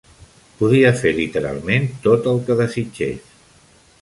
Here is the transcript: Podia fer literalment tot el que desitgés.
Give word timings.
Podia 0.61 0.91
fer 1.01 1.11
literalment 1.19 1.87
tot 2.07 2.31
el 2.33 2.43
que 2.49 2.57
desitgés. 2.63 3.31